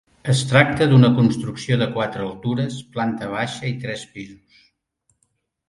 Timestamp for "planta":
2.97-3.29